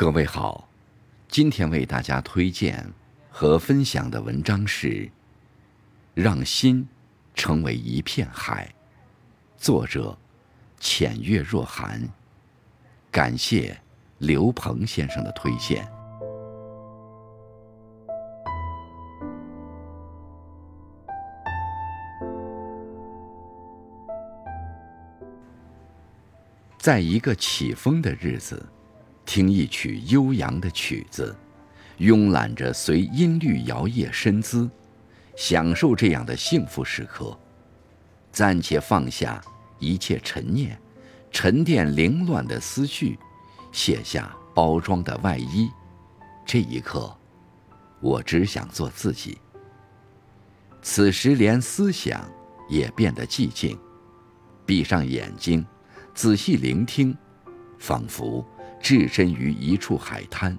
[0.00, 0.66] 各位好，
[1.28, 2.90] 今天为大家推荐
[3.28, 4.88] 和分享的文章是
[6.14, 6.88] 《让心
[7.34, 8.74] 成为一片海》，
[9.62, 10.16] 作者
[10.78, 12.00] 浅月若寒。
[13.10, 13.78] 感谢
[14.16, 15.86] 刘鹏先生的推荐。
[26.78, 28.66] 在一个起风的日子。
[29.30, 31.32] 听一曲悠扬的曲子，
[32.00, 34.68] 慵懒着随音律摇曳身姿，
[35.36, 37.38] 享受这样的幸福时刻，
[38.32, 39.40] 暂且放下
[39.78, 40.76] 一切沉念，
[41.30, 43.16] 沉淀凌乱的思绪，
[43.70, 45.70] 卸下包装的外衣。
[46.44, 47.16] 这一刻，
[48.00, 49.38] 我只想做自己。
[50.82, 52.28] 此时连思想
[52.68, 53.78] 也变得寂静，
[54.66, 55.64] 闭上眼睛，
[56.14, 57.16] 仔细聆听，
[57.78, 58.44] 仿佛。
[58.80, 60.58] 置身于一处海滩，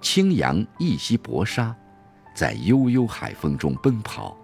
[0.00, 1.76] 轻扬一袭薄纱，
[2.34, 4.36] 在悠悠海风中奔跑，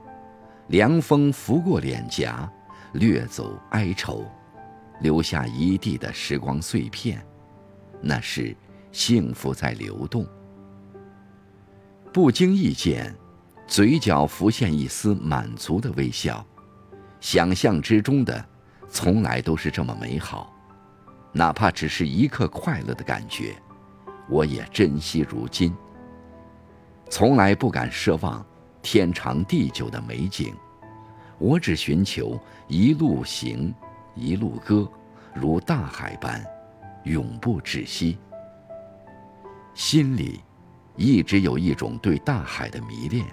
[0.68, 2.50] 凉风拂过脸颊，
[2.92, 4.24] 掠走哀愁，
[5.00, 7.24] 留下一地的时光碎片，
[8.00, 8.54] 那是
[8.92, 10.26] 幸福在流动。
[12.12, 13.14] 不经意间，
[13.66, 16.46] 嘴角浮现一丝满足的微笑，
[17.20, 18.44] 想象之中的，
[18.88, 20.55] 从来都是这么美好。
[21.36, 23.54] 哪怕只是一刻快乐的感觉，
[24.26, 25.76] 我也珍惜如今。
[27.10, 28.42] 从来不敢奢望
[28.80, 30.54] 天长地久的美景，
[31.36, 33.74] 我只寻求一路行，
[34.14, 34.90] 一路歌，
[35.34, 36.42] 如大海般，
[37.04, 38.16] 永不止息。
[39.74, 40.40] 心里
[40.96, 43.26] 一直有一种对大海的迷恋，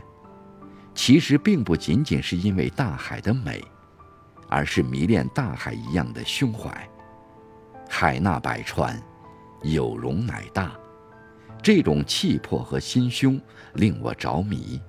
[0.93, 3.63] 其实并不仅仅是因为大海的美，
[4.49, 6.85] 而是迷恋大海一样的胸怀。
[7.95, 8.99] 海纳百川，
[9.61, 10.75] 有容乃大，
[11.61, 13.39] 这种气魄和心胸
[13.75, 14.81] 令我着迷，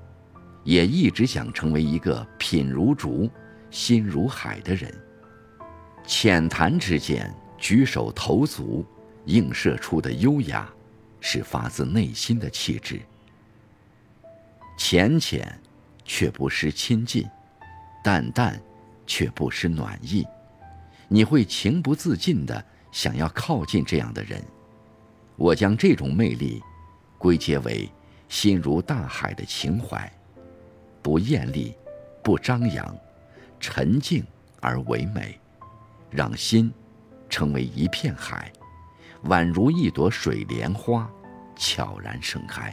[0.65, 3.31] 也一直想成为一个品如竹、
[3.71, 4.91] 心如海的人。
[6.07, 8.83] 浅谈之间，举手投足，
[9.27, 10.67] 映射出的优雅，
[11.21, 13.03] 是发自内心的气质。
[14.79, 15.61] 浅浅，
[16.07, 17.25] 却不失亲近；
[18.03, 18.59] 淡淡，
[19.07, 20.27] 却不失暖意。
[21.07, 22.65] 你会情不自禁的。
[22.95, 24.41] 想要靠近这样的人，
[25.35, 26.63] 我将这种魅力
[27.19, 27.91] 归结为
[28.29, 30.09] 心如大海的情怀，
[31.03, 31.75] 不艳丽，
[32.23, 32.97] 不张扬，
[33.59, 34.25] 沉静
[34.61, 35.37] 而唯美，
[36.09, 36.73] 让心
[37.29, 38.53] 成为一片海，
[39.25, 41.11] 宛如一朵水莲花，
[41.57, 42.73] 悄然盛开。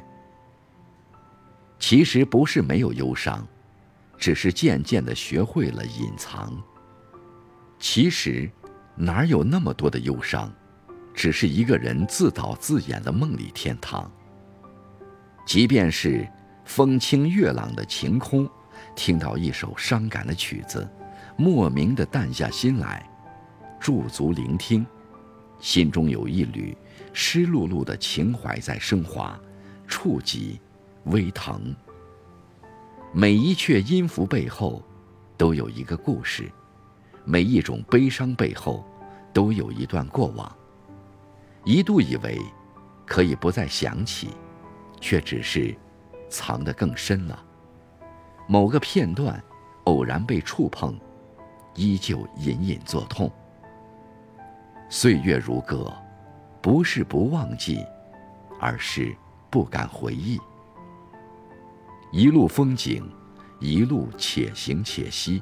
[1.79, 3.45] 其实不是没有忧伤，
[4.19, 6.55] 只是渐渐的学会了隐藏。
[7.79, 8.47] 其实。
[8.95, 10.51] 哪有那么多的忧伤？
[11.13, 14.09] 只是一个人自导自演的梦里天堂。
[15.45, 16.25] 即便是
[16.63, 18.49] 风清月朗的晴空，
[18.95, 20.87] 听到一首伤感的曲子，
[21.35, 23.05] 莫名的淡下心来，
[23.79, 24.85] 驻足聆听，
[25.59, 26.77] 心中有一缕
[27.11, 29.37] 湿漉漉的情怀在升华，
[29.87, 30.61] 触及，
[31.05, 31.75] 微疼。
[33.13, 34.81] 每一阙音符背后，
[35.35, 36.49] 都有一个故事，
[37.25, 38.85] 每一种悲伤背后。
[39.33, 40.53] 都有一段过往，
[41.63, 42.37] 一度以为
[43.05, 44.31] 可以不再想起，
[44.99, 45.73] 却只是
[46.29, 47.41] 藏得更深了。
[48.45, 49.41] 某个片段
[49.85, 50.99] 偶然被触碰，
[51.75, 53.31] 依旧隐隐作痛。
[54.89, 55.89] 岁月如歌，
[56.61, 57.85] 不是不忘记，
[58.59, 59.15] 而是
[59.49, 60.37] 不敢回忆。
[62.11, 63.09] 一路风景，
[63.61, 65.41] 一路且行且惜，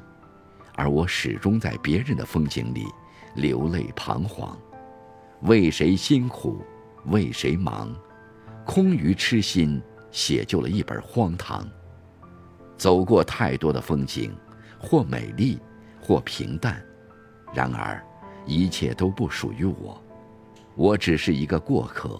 [0.80, 2.86] 而我始终在别人的风景里。
[3.34, 4.58] 流泪彷徨，
[5.42, 6.64] 为谁辛苦，
[7.04, 7.94] 为谁忙？
[8.64, 9.80] 空余痴心，
[10.10, 11.68] 写就了一本荒唐。
[12.78, 14.34] 走过太多的风景，
[14.80, 15.60] 或美丽，
[16.00, 16.82] 或平淡，
[17.52, 18.02] 然而
[18.46, 20.02] 一切都不属于我，
[20.74, 22.18] 我只是一个过客。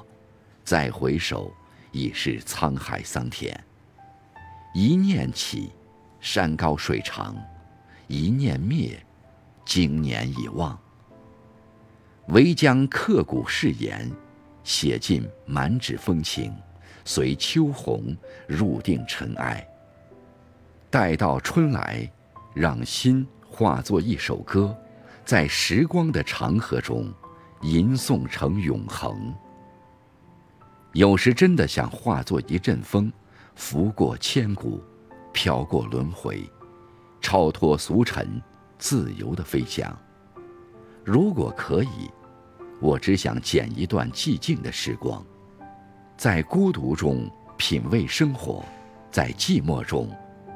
[0.62, 1.51] 再回首，
[1.92, 3.59] 已是沧海桑田。
[4.74, 5.72] 一念起，
[6.21, 7.34] 山高水长；
[8.10, 9.01] 一念灭，
[9.65, 10.77] 经年已忘。
[12.30, 14.10] 唯将刻骨誓言，
[14.65, 16.53] 写尽满纸风情，
[17.04, 18.16] 随秋红
[18.48, 19.65] 入定尘埃。
[20.91, 22.10] 待到春来，
[22.53, 24.77] 让心化作一首歌，
[25.24, 27.15] 在时光的长河中，
[27.63, 29.33] 吟诵成永恒。
[30.95, 33.13] 有时真的想化作一阵风，
[33.54, 34.83] 拂过千古，
[35.33, 36.42] 飘过轮回，
[37.30, 38.42] 超脱俗尘，
[38.77, 39.97] 自由的飞翔。
[41.04, 42.10] 如果可以。
[42.80, 45.24] 我只想剪一段寂静的时光，
[46.16, 48.65] 在孤独中品味生活，
[49.12, 50.09] 在寂寞中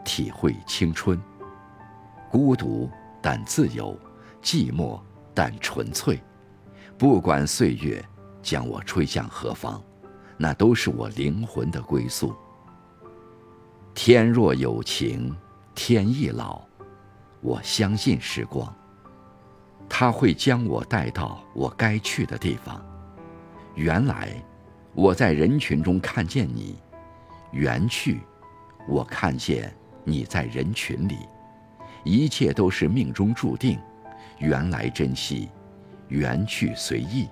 [0.05, 1.17] 体会青春。
[2.29, 2.91] 孤独
[3.23, 3.97] 但自由，
[4.43, 5.01] 寂寞
[5.33, 6.21] 但纯粹。
[6.99, 8.05] 不管岁月
[8.43, 9.81] 将我吹向何方，
[10.37, 12.35] 那都是我灵魂的归宿。
[13.95, 15.33] 天若有情
[15.75, 16.63] 天亦老，
[17.41, 18.73] 我相信时光。
[19.89, 22.85] 他会将我带到我该去的地方。
[23.75, 24.31] 原来，
[24.95, 26.77] 我在人群中看见你；
[27.53, 28.21] 缘去，
[28.89, 29.75] 我看见
[30.05, 31.19] 你在人群里。
[32.05, 33.79] 一切都是命中注定。
[34.39, 35.49] 缘来珍惜，
[36.09, 37.29] 缘去随意。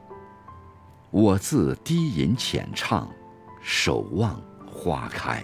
[1.10, 3.08] 我自低吟浅唱，
[3.60, 5.42] 守望花开。